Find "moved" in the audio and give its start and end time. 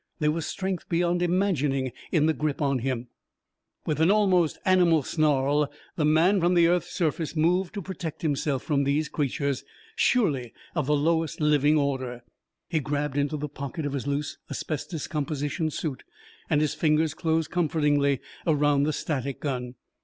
7.35-7.75